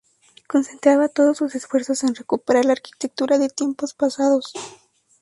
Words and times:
Concentraba 0.47 1.09
todos 1.09 1.37
sus 1.37 1.53
esfuerzos 1.53 2.01
en 2.03 2.15
recuperar 2.15 2.65
la 2.65 2.71
arquitectura 2.73 3.37
de 3.37 3.49
tiempos 3.49 3.93
pasados. 3.93 4.51